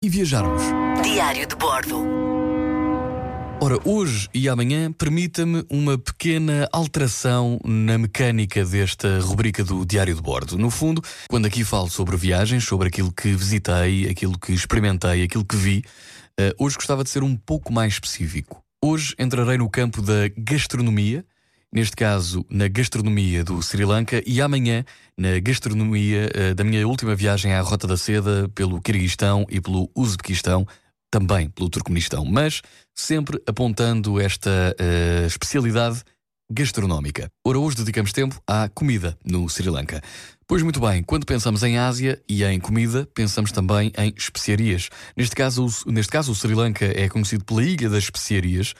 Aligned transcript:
e 0.00 0.08
viajarmos. 0.08 0.62
Diário 1.02 1.44
de 1.44 1.56
Bordo. 1.56 2.06
Ora, 3.60 3.80
hoje 3.84 4.28
e 4.32 4.48
amanhã 4.48 4.92
permita-me 4.92 5.64
uma 5.68 5.98
pequena 5.98 6.68
alteração 6.72 7.58
na 7.64 7.98
mecânica 7.98 8.64
desta 8.64 9.18
rubrica 9.18 9.64
do 9.64 9.84
Diário 9.84 10.14
de 10.14 10.22
Bordo. 10.22 10.56
No 10.56 10.70
fundo, 10.70 11.02
quando 11.28 11.46
aqui 11.46 11.64
falo 11.64 11.90
sobre 11.90 12.16
viagens, 12.16 12.62
sobre 12.62 12.86
aquilo 12.86 13.12
que 13.12 13.34
visitei, 13.34 14.08
aquilo 14.08 14.38
que 14.38 14.52
experimentei, 14.52 15.24
aquilo 15.24 15.44
que 15.44 15.56
vi, 15.56 15.82
uh, 16.38 16.64
hoje 16.64 16.76
gostava 16.76 17.02
de 17.02 17.10
ser 17.10 17.24
um 17.24 17.34
pouco 17.34 17.72
mais 17.72 17.94
específico. 17.94 18.62
Hoje 18.80 19.16
entrarei 19.18 19.58
no 19.58 19.68
campo 19.68 20.00
da 20.00 20.28
gastronomia, 20.36 21.26
neste 21.72 21.96
caso 21.96 22.44
na 22.50 22.68
gastronomia 22.68 23.44
do 23.44 23.62
Sri 23.62 23.84
Lanka, 23.84 24.22
e 24.26 24.40
amanhã 24.40 24.84
na 25.16 25.38
gastronomia 25.40 26.28
uh, 26.28 26.54
da 26.54 26.64
minha 26.64 26.86
última 26.86 27.14
viagem 27.14 27.52
à 27.52 27.60
Rota 27.60 27.86
da 27.86 27.96
Seda 27.96 28.48
pelo 28.54 28.80
Quirguistão 28.80 29.46
e 29.50 29.60
pelo 29.60 29.90
Uzbequistão, 29.94 30.66
também 31.10 31.48
pelo 31.50 31.70
Turcomenistão, 31.70 32.24
mas 32.24 32.62
sempre 32.94 33.40
apontando 33.46 34.20
esta 34.20 34.74
uh, 34.80 35.26
especialidade 35.26 36.02
gastronómica. 36.50 37.30
Ora, 37.44 37.58
hoje 37.58 37.76
dedicamos 37.76 38.12
tempo 38.12 38.40
à 38.46 38.68
comida 38.68 39.18
no 39.24 39.48
Sri 39.48 39.68
Lanka. 39.68 40.02
Pois 40.50 40.62
muito 40.62 40.80
bem, 40.80 41.02
quando 41.02 41.26
pensamos 41.26 41.62
em 41.62 41.76
Ásia 41.76 42.22
e 42.26 42.42
em 42.42 42.58
comida, 42.58 43.06
pensamos 43.12 43.52
também 43.52 43.92
em 43.98 44.14
especiarias. 44.16 44.88
Neste 45.14 45.36
caso, 45.36 45.66
neste 45.86 46.10
caso, 46.10 46.32
o 46.32 46.34
Sri 46.34 46.54
Lanka 46.54 46.86
é 46.86 47.06
conhecido 47.06 47.44
pela 47.44 47.62
Ilha 47.62 47.90
das 47.90 48.04
Especiarias. 48.04 48.72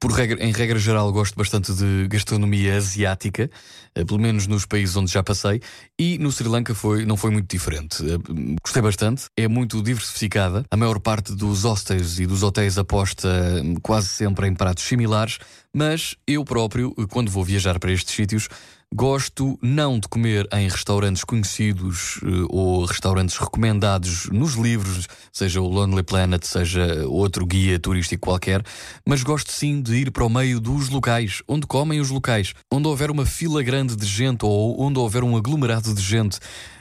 Por 0.00 0.10
regra, 0.10 0.44
em 0.44 0.50
regra 0.50 0.80
geral, 0.80 1.12
gosto 1.12 1.36
bastante 1.36 1.72
de 1.74 2.08
gastronomia 2.08 2.76
asiática, 2.76 3.48
eh, 3.94 4.04
pelo 4.04 4.18
menos 4.18 4.48
nos 4.48 4.66
países 4.66 4.96
onde 4.96 5.12
já 5.12 5.22
passei, 5.22 5.60
e 5.96 6.18
no 6.18 6.32
Sri 6.32 6.48
Lanka 6.48 6.74
foi, 6.74 7.06
não 7.06 7.16
foi 7.16 7.30
muito 7.30 7.48
diferente. 7.48 8.02
Eh, 8.02 8.18
gostei 8.60 8.82
bastante, 8.82 9.26
é 9.36 9.46
muito 9.46 9.80
diversificada. 9.80 10.64
A 10.72 10.76
maior 10.76 10.98
parte 10.98 11.36
dos 11.36 11.62
hostels 11.62 12.18
e 12.18 12.26
dos 12.26 12.42
hotéis 12.42 12.76
aposta 12.78 13.28
hum, 13.62 13.76
quase 13.80 14.08
sempre 14.08 14.48
em 14.48 14.54
pratos 14.56 14.82
similares, 14.82 15.38
mas 15.72 16.16
eu 16.26 16.44
próprio, 16.44 16.92
quando 17.08 17.30
vou 17.30 17.44
viajar 17.44 17.78
para 17.78 17.92
estes 17.92 18.12
sítios, 18.12 18.48
Gosto 18.94 19.58
não 19.62 19.98
de 19.98 20.06
comer 20.06 20.46
em 20.52 20.68
restaurantes 20.68 21.24
conhecidos 21.24 22.20
eh, 22.22 22.46
ou 22.50 22.84
restaurantes 22.84 23.38
recomendados 23.38 24.26
nos 24.26 24.52
livros, 24.52 25.08
seja 25.32 25.62
o 25.62 25.66
Lonely 25.66 26.02
Planet, 26.02 26.44
seja 26.44 27.06
outro 27.08 27.46
guia 27.46 27.78
turístico 27.78 28.26
qualquer, 28.26 28.62
mas 29.08 29.22
gosto 29.22 29.50
sim 29.50 29.80
de 29.80 29.94
ir 29.94 30.10
para 30.10 30.26
o 30.26 30.28
meio 30.28 30.60
dos 30.60 30.90
locais, 30.90 31.42
onde 31.48 31.66
comem 31.66 32.00
os 32.00 32.10
locais, 32.10 32.52
onde 32.70 32.86
houver 32.86 33.10
uma 33.10 33.24
fila 33.24 33.62
grande 33.62 33.96
de 33.96 34.04
gente 34.04 34.44
ou 34.44 34.78
onde 34.78 34.98
houver 34.98 35.24
um 35.24 35.38
aglomerado 35.38 35.94
de 35.94 36.02
gente 36.02 36.38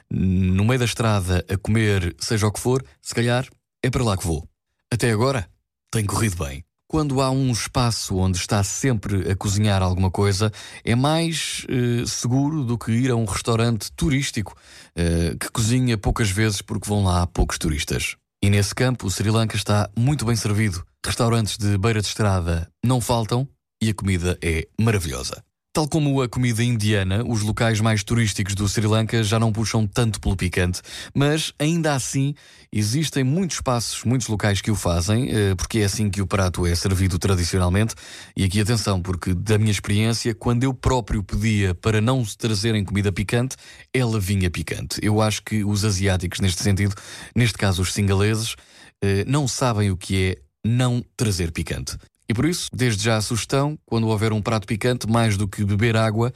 no 0.10 0.66
meio 0.66 0.80
da 0.80 0.86
estrada 0.86 1.46
a 1.50 1.58
comer, 1.58 2.14
seja 2.20 2.46
o 2.46 2.52
que 2.52 2.60
for, 2.60 2.84
se 3.02 3.16
calhar 3.16 3.48
é 3.82 3.90
para 3.90 4.04
lá 4.04 4.18
que 4.18 4.28
vou. 4.28 4.46
Até 4.92 5.12
agora 5.12 5.48
tem 5.90 6.06
corrido 6.06 6.44
bem 6.44 6.62
quando 6.92 7.22
há 7.22 7.32
um 7.32 7.50
espaço 7.54 8.18
onde 8.18 8.38
está 8.38 8.62
sempre 8.66 9.32
a 9.32 9.34
cozinhar 9.34 9.82
alguma 9.82 10.12
coisa, 10.12 10.52
é 10.84 10.94
mais 10.94 11.66
uh, 11.70 12.06
seguro 12.06 12.66
do 12.66 12.78
que 12.78 12.92
ir 12.92 13.10
a 13.10 13.16
um 13.16 13.24
restaurante 13.24 13.90
turístico 13.94 14.58
uh, 14.98 15.38
que 15.38 15.50
cozinha 15.54 15.98
poucas 15.98 16.30
vezes 16.30 16.62
porque 16.62 16.90
vão 16.90 17.06
lá 17.06 17.26
poucos 17.26 17.58
turistas. 17.58 18.18
E 18.44 18.50
nesse 18.50 18.76
campo, 18.76 19.08
o 19.08 19.10
Sri 19.10 19.32
Lanka 19.32 19.56
está 19.56 19.90
muito 19.98 20.26
bem 20.26 20.36
servido. 20.36 20.86
Restaurantes 21.06 21.58
de 21.58 21.78
beira 21.78 22.02
de 22.02 22.08
estrada 22.08 22.70
não 22.84 23.00
faltam 23.00 23.48
e 23.82 23.90
a 23.90 23.94
comida 23.94 24.38
é 24.42 24.68
maravilhosa. 24.78 25.42
Tal 25.74 25.88
como 25.88 26.22
a 26.22 26.28
comida 26.28 26.62
indiana, 26.62 27.24
os 27.26 27.44
locais 27.44 27.80
mais 27.80 28.04
turísticos 28.04 28.54
do 28.56 28.68
Sri 28.68 28.86
Lanka 28.86 29.24
já 29.24 29.40
não 29.40 29.54
puxam 29.54 29.88
tanto 29.88 30.20
pelo 30.20 30.36
picante, 30.36 30.82
mas 31.16 31.54
ainda 31.58 31.96
assim 31.96 32.36
existem 32.74 33.24
muitos 33.24 33.56
espaços, 33.56 34.04
muitos 34.04 34.28
locais 34.28 34.60
que 34.60 34.70
o 34.70 34.76
fazem, 34.76 35.30
eh, 35.32 35.56
porque 35.56 35.80
é 35.80 35.86
assim 35.86 36.10
que 36.10 36.22
o 36.22 36.28
prato 36.28 36.68
é 36.68 36.76
servido 36.76 37.18
tradicionalmente. 37.18 37.96
E 38.36 38.44
aqui 38.44 38.60
atenção, 38.60 39.02
porque 39.02 39.34
da 39.34 39.58
minha 39.58 39.72
experiência, 39.72 40.36
quando 40.36 40.66
eu 40.66 40.74
próprio 40.74 41.24
pedia 41.24 41.74
para 41.74 42.02
não 42.02 42.22
trazerem 42.38 42.84
comida 42.84 43.10
picante, 43.10 43.56
ela 43.94 44.20
vinha 44.20 44.52
picante. 44.52 45.00
Eu 45.02 45.22
acho 45.22 45.42
que 45.42 45.64
os 45.64 45.86
asiáticos, 45.86 46.42
neste 46.42 46.62
sentido, 46.62 46.94
neste 47.34 47.58
caso 47.58 47.82
os 47.82 47.94
singaleses, 47.94 48.58
eh, 49.02 49.24
não 49.26 49.48
sabem 49.48 49.90
o 49.90 49.96
que 49.96 50.32
é 50.32 50.68
não 50.68 51.02
trazer 51.16 51.50
picante. 51.54 51.98
E 52.32 52.34
por 52.34 52.46
isso, 52.46 52.70
desde 52.74 53.04
já 53.04 53.18
a 53.18 53.22
sugestão, 53.22 53.78
quando 53.86 54.08
houver 54.08 54.32
um 54.32 54.42
prato 54.42 54.66
picante, 54.66 55.06
mais 55.06 55.36
do 55.36 55.50
que 55.50 55.66
beber 55.66 55.98
água, 55.98 56.32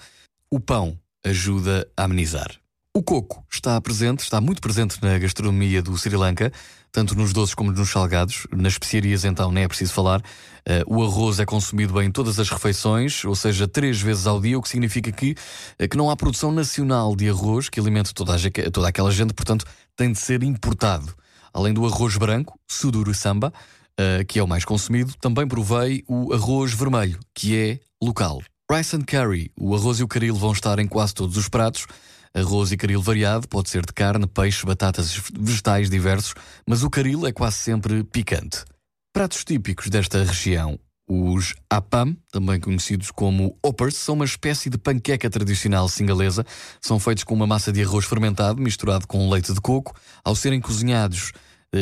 o 0.52 0.60
pão 0.60 1.00
ajuda 1.24 1.90
a 1.96 2.04
amenizar. 2.04 2.52
O 2.94 3.02
coco 3.02 3.46
está 3.50 3.80
presente, 3.80 4.20
está 4.20 4.42
muito 4.42 4.62
presente 4.62 5.02
na 5.02 5.18
gastronomia 5.18 5.82
do 5.82 5.98
Sri 5.98 6.18
Lanka, 6.18 6.52
tanto 6.92 7.16
nos 7.16 7.32
doces 7.32 7.56
como 7.56 7.72
nos 7.72 7.90
salgados. 7.90 8.46
Nas 8.52 8.74
especiarias, 8.74 9.24
então, 9.24 9.54
nem 9.54 9.64
é 9.64 9.68
preciso 9.70 9.94
falar. 9.94 10.20
Uh, 10.20 10.98
o 10.98 11.02
arroz 11.02 11.40
é 11.40 11.46
consumido 11.46 11.94
bem 11.94 12.10
em 12.10 12.12
todas 12.12 12.42
as 12.42 12.50
refeições, 12.50 13.24
ou 13.24 13.34
seja, 13.34 13.66
três 13.66 14.02
vezes 14.02 14.28
ao 14.28 14.42
dia, 14.42 14.60
o 14.60 14.62
que 14.62 14.68
significa 14.68 15.14
que, 15.14 15.34
uh, 15.82 15.88
que 15.88 15.96
não 15.96 16.10
há 16.10 16.18
produção 16.18 16.52
nacional 16.52 17.16
de 17.16 17.30
arroz 17.30 17.70
que 17.70 17.80
alimente 17.80 18.14
toda, 18.14 18.36
toda 18.70 18.90
aquela 18.90 19.12
gente, 19.14 19.34
portanto, 19.34 19.66
tem 19.96 20.12
de 20.12 20.20
ser 20.20 20.44
importado. 20.44 21.16
Além 21.54 21.74
do 21.74 21.86
arroz 21.86 22.18
branco, 22.18 22.60
suduro 22.68 23.14
samba, 23.14 23.54
uh, 24.00 24.26
que 24.26 24.40
é 24.40 24.44
o 24.44 24.48
mais 24.48 24.66
consumido, 24.66 25.14
também 25.20 25.48
provei 25.48 26.04
o 26.08 26.34
arroz 26.34 26.74
vermelho, 26.74 27.20
que 27.34 27.56
é 27.58 27.80
local. 28.02 28.42
Rice 28.72 28.96
and 28.96 29.04
curry, 29.04 29.52
o 29.60 29.76
arroz 29.76 30.00
e 30.00 30.04
o 30.04 30.08
caril 30.08 30.36
vão 30.36 30.52
estar 30.52 30.80
em 30.80 30.88
quase 30.88 31.14
todos 31.14 31.38
os 31.38 31.48
pratos. 31.48 31.86
Arroz 32.34 32.72
e 32.72 32.78
caril 32.78 33.02
variado, 33.02 33.48
pode 33.48 33.70
ser 33.70 33.86
de 33.86 33.94
carne, 33.94 34.28
peixe, 34.28 34.66
batatas, 34.66 35.22
vegetais 35.40 35.90
diversos, 35.90 36.34
mas 36.68 36.84
o 36.84 36.90
caril 36.90 37.26
é 37.26 37.32
quase 37.32 37.58
sempre 37.58 38.04
picante. 38.04 38.66
Pratos 39.14 39.46
típicos 39.46 39.90
desta 39.90 40.24
região. 40.24 40.78
Os 41.08 41.54
apam, 41.70 42.18
também 42.32 42.60
conhecidos 42.60 43.12
como 43.12 43.56
oppers, 43.64 43.96
são 43.96 44.16
uma 44.16 44.26
espécie 44.26 44.72
de 44.72 44.78
panqueca 44.78 45.30
tradicional 45.30 45.88
singalesa. 45.88 46.44
São 46.82 47.00
feitos 47.00 47.24
com 47.24 47.36
uma 47.36 47.46
massa 47.46 47.72
de 47.72 47.84
arroz 47.84 48.06
fermentado 48.06 48.60
misturado 48.60 49.08
com 49.08 49.30
leite 49.30 49.54
de 49.54 49.62
coco. 49.62 49.94
Ao 50.24 50.36
serem 50.36 50.60
cozinhados, 50.60 51.32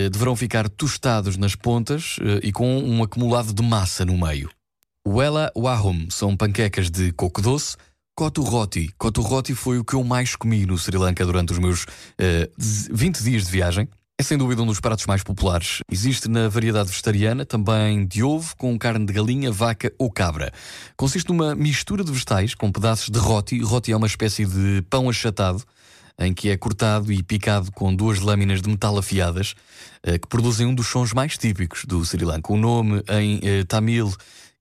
deverão 0.10 0.36
ficar 0.36 0.70
tostados 0.70 1.38
nas 1.38 1.56
pontas 1.56 2.18
eh, 2.22 2.42
e 2.44 2.52
com 2.52 2.80
um 2.80 3.04
acumulado 3.04 3.54
de 3.54 3.64
massa 3.64 4.04
no 4.04 4.18
meio. 4.18 4.50
O 5.06 5.22
Ela 5.22 5.52
Wahum 5.56 6.10
são 6.10 6.36
panquecas 6.36 6.90
de 6.90 7.12
coco 7.12 7.42
doce. 7.42 7.76
Kotu 8.16 8.44
Roti. 8.44 8.94
Kotu 8.98 9.22
Roti 9.22 9.56
foi 9.56 9.80
o 9.80 9.84
que 9.84 9.96
eu 9.96 10.04
mais 10.04 10.36
comi 10.36 10.66
no 10.66 10.78
Sri 10.78 10.98
Lanka 10.98 11.26
durante 11.26 11.52
os 11.52 11.58
meus 11.58 11.84
uh, 11.84 11.88
eh, 12.20 12.50
20 12.58 13.24
dias 13.24 13.46
de 13.46 13.52
viagem. 13.52 13.90
É 14.20 14.22
sem 14.22 14.38
dúvida 14.38 14.62
um 14.62 14.68
dos 14.68 14.80
pratos 14.80 15.08
mais 15.08 15.24
populares. 15.24 15.80
Existe 15.92 16.30
na 16.30 16.48
variedade 16.48 16.90
vegetariana 16.90 17.46
também 17.46 18.06
de 18.06 18.24
ovo 18.24 18.56
com 18.56 18.78
carne 18.78 19.08
de 19.08 19.12
galinha, 19.12 19.52
vaca 19.52 19.92
ou 19.98 20.12
cabra. 20.12 20.52
Consiste 20.96 21.30
numa 21.30 21.56
mistura 21.56 22.04
de 22.04 22.12
vegetais 22.12 22.54
com 22.54 22.72
pedaços 22.72 23.10
de 23.10 23.18
roti. 23.18 23.60
Roti 23.64 23.92
é 23.92 23.98
uma 23.98 24.06
espécie 24.06 24.46
de 24.46 24.84
pão 24.88 25.10
achatado 25.10 25.64
em 26.20 26.34
que 26.34 26.50
é 26.50 26.58
cortado 26.58 27.12
e 27.12 27.22
picado 27.24 27.72
com 27.72 27.96
duas 27.96 28.20
lâminas 28.20 28.62
de 28.62 28.70
metal 28.70 28.98
afiadas, 28.98 29.56
eh, 30.04 30.18
que 30.18 30.28
produzem 30.28 30.68
um 30.68 30.76
dos 30.76 30.88
sons 30.88 31.14
mais 31.14 31.38
típicos 31.38 31.86
do 31.86 32.04
Sri 32.06 32.24
Lanka. 32.24 32.54
O 32.54 32.58
nome 32.58 33.04
em 33.10 33.40
eh, 33.44 33.64
tamil 33.64 34.14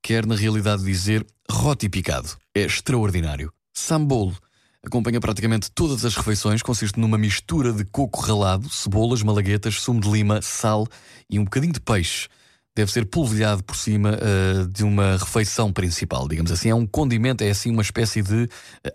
quer 0.02 0.26
na 0.26 0.34
realidade 0.34 0.82
dizer 0.82 1.24
roti 1.50 1.88
picado. 1.88 2.28
É 2.54 2.62
extraordinário. 2.62 3.52
Sambolo 3.72 4.36
acompanha 4.84 5.20
praticamente 5.20 5.70
todas 5.70 6.04
as 6.04 6.16
refeições, 6.16 6.60
consiste 6.60 6.98
numa 6.98 7.16
mistura 7.16 7.72
de 7.72 7.84
coco 7.84 8.20
ralado, 8.20 8.68
cebolas, 8.68 9.22
malaguetas, 9.22 9.80
sumo 9.80 10.00
de 10.00 10.10
lima, 10.10 10.42
sal 10.42 10.86
e 11.30 11.38
um 11.38 11.44
bocadinho 11.44 11.72
de 11.72 11.80
peixe. 11.80 12.28
Deve 12.74 12.90
ser 12.90 13.04
polvilhado 13.06 13.62
por 13.62 13.76
cima 13.76 14.16
uh, 14.16 14.66
de 14.66 14.82
uma 14.82 15.18
refeição 15.18 15.72
principal, 15.72 16.26
digamos 16.26 16.50
assim. 16.50 16.70
É 16.70 16.74
um 16.74 16.86
condimento, 16.86 17.44
é 17.44 17.50
assim 17.50 17.70
uma 17.70 17.82
espécie 17.82 18.22
de 18.22 18.48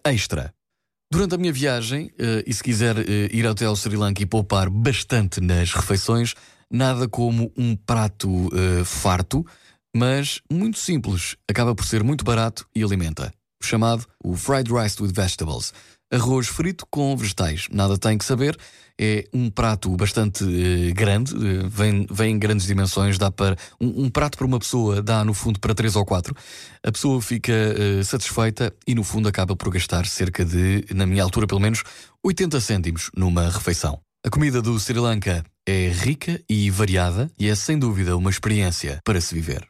extra. 0.03 0.53
Durante 1.09 1.35
a 1.35 1.37
minha 1.37 1.53
viagem, 1.53 2.07
uh, 2.07 2.43
e 2.45 2.53
se 2.53 2.61
quiser 2.61 2.97
uh, 2.97 3.01
ir 3.31 3.47
até 3.47 3.63
ao 3.63 3.75
Sri 3.77 3.95
Lanka 3.95 4.21
e 4.21 4.25
poupar 4.25 4.69
bastante 4.69 5.39
nas 5.39 5.71
refeições, 5.71 6.33
nada 6.69 7.07
como 7.07 7.49
um 7.57 7.77
prato 7.77 8.29
uh, 8.29 8.83
farto, 8.83 9.45
mas 9.95 10.41
muito 10.51 10.77
simples, 10.77 11.37
acaba 11.49 11.73
por 11.73 11.85
ser 11.85 12.03
muito 12.03 12.25
barato 12.25 12.67
e 12.75 12.83
alimenta. 12.83 13.33
Chamado 13.61 14.05
o 14.23 14.35
Fried 14.35 14.71
Rice 14.71 15.01
with 15.01 15.11
Vegetables. 15.13 15.73
Arroz 16.11 16.47
frito 16.47 16.85
com 16.89 17.15
vegetais. 17.17 17.67
Nada 17.71 17.97
tem 17.97 18.17
que 18.17 18.23
saber. 18.23 18.57
É 18.99 19.25
um 19.33 19.49
prato 19.49 19.95
bastante 19.95 20.43
uh, 20.43 20.93
grande, 20.95 21.35
uh, 21.35 21.69
vem, 21.69 22.07
vem 22.09 22.33
em 22.33 22.39
grandes 22.39 22.65
dimensões, 22.65 23.17
dá 23.17 23.29
para. 23.29 23.55
Um, 23.79 24.05
um, 24.05 24.09
prato 24.09 24.37
para 24.37 24.47
uma 24.47 24.57
pessoa 24.57 25.03
dá 25.03 25.23
no 25.23 25.33
fundo 25.33 25.59
para 25.59 25.75
três 25.75 25.95
ou 25.95 26.05
quatro. 26.05 26.35
A 26.83 26.91
pessoa 26.91 27.21
fica 27.21 27.53
uh, 27.53 28.03
satisfeita 28.03 28.73
e 28.87 28.95
no 28.95 29.03
fundo 29.03 29.27
acaba 29.27 29.55
por 29.55 29.69
gastar 29.71 30.05
cerca 30.07 30.43
de, 30.43 30.85
na 30.95 31.05
minha 31.05 31.21
altura 31.21 31.45
pelo 31.45 31.59
menos, 31.59 31.83
80 32.23 32.59
cêntimos 32.59 33.11
numa 33.15 33.49
refeição. 33.49 33.99
A 34.25 34.29
comida 34.29 34.61
do 34.61 34.79
Sri 34.79 34.99
Lanka 34.99 35.45
é 35.67 35.89
rica 35.89 36.41
e 36.49 36.69
variada 36.71 37.29
e 37.37 37.47
é 37.47 37.55
sem 37.55 37.77
dúvida 37.77 38.17
uma 38.17 38.29
experiência 38.29 38.99
para 39.03 39.21
se 39.21 39.35
viver. 39.35 39.67